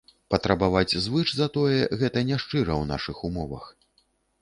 Патрабаваць 0.33 0.97
звыш 1.09 1.35
за 1.41 1.47
тое, 1.59 1.77
гэта 1.99 2.25
няшчыра 2.33 2.67
ў 2.81 2.83
нашых 2.97 3.25
умовах. 3.31 3.73